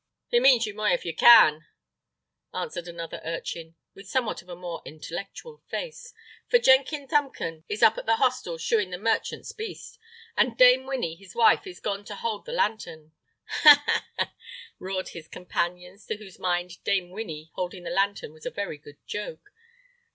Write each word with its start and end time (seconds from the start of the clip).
"He 0.29 0.39
means 0.39 0.65
ye 0.65 0.73
moy 0.73 0.93
if 0.93 1.05
ye 1.05 1.13
can," 1.13 1.67
answered 2.55 2.87
another 2.87 3.21
urchin, 3.23 3.75
with 3.93 4.07
somewhat 4.09 4.41
of 4.41 4.49
a 4.49 4.55
more 4.55 4.81
intellectual 4.83 5.61
face: 5.69 6.11
"for 6.47 6.57
Jenkin 6.57 7.07
Thumpum 7.07 7.65
is 7.69 7.83
up 7.83 7.99
at 7.99 8.07
the 8.07 8.15
hostel 8.15 8.57
shoeing 8.57 8.89
the 8.89 8.97
merchant's 8.97 9.51
beast, 9.51 9.99
and 10.35 10.57
Dame 10.57 10.87
Winny, 10.87 11.13
his 11.13 11.35
wife, 11.35 11.67
is 11.67 11.79
gone 11.79 12.03
to 12.05 12.15
hold 12.15 12.45
the 12.47 12.51
lantern. 12.51 13.11
He! 13.63 13.69
he! 13.69 13.69
he!" 13.69 13.69
"Ha! 13.69 13.83
ha! 13.85 14.03
ha!" 14.17 14.33
roared 14.79 15.09
his 15.09 15.27
companions, 15.27 16.07
to 16.07 16.17
whose 16.17 16.39
mind 16.39 16.83
Dame 16.83 17.11
Winny 17.11 17.51
holding 17.53 17.83
the 17.83 17.91
lantern 17.91 18.33
was 18.33 18.47
a 18.47 18.49
very 18.49 18.79
good 18.79 18.97
joke. 19.05 19.51